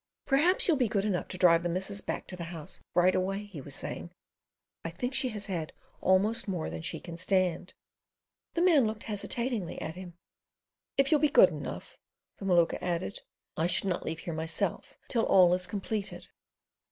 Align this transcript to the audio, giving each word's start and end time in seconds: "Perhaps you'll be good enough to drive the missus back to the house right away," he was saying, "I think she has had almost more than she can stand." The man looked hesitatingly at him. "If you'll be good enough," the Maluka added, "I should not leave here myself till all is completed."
"Perhaps 0.25 0.67
you'll 0.67 0.77
be 0.77 0.87
good 0.87 1.05
enough 1.05 1.27
to 1.27 1.37
drive 1.37 1.61
the 1.61 1.69
missus 1.69 2.01
back 2.01 2.25
to 2.25 2.35
the 2.35 2.45
house 2.45 2.79
right 2.95 3.13
away," 3.13 3.43
he 3.45 3.61
was 3.61 3.75
saying, 3.75 4.09
"I 4.83 4.89
think 4.89 5.13
she 5.13 5.29
has 5.29 5.45
had 5.45 5.73
almost 6.01 6.47
more 6.47 6.71
than 6.71 6.81
she 6.81 6.99
can 6.99 7.17
stand." 7.17 7.75
The 8.55 8.63
man 8.63 8.87
looked 8.87 9.03
hesitatingly 9.03 9.79
at 9.79 9.93
him. 9.93 10.15
"If 10.97 11.11
you'll 11.11 11.19
be 11.21 11.29
good 11.29 11.49
enough," 11.49 11.99
the 12.37 12.45
Maluka 12.45 12.81
added, 12.81 13.19
"I 13.55 13.67
should 13.67 13.89
not 13.89 14.03
leave 14.03 14.17
here 14.21 14.33
myself 14.33 14.95
till 15.07 15.27
all 15.27 15.53
is 15.53 15.67
completed." 15.67 16.29